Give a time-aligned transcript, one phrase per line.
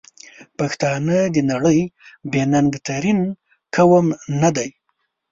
[0.57, 1.79] پښتانه د نړۍ
[2.31, 3.19] بې ننګ ترین
[3.75, 4.07] قوم
[4.41, 4.69] ندی؟!